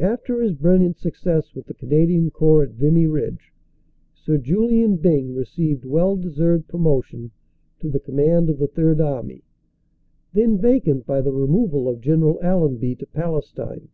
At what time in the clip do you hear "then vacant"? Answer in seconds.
10.34-11.06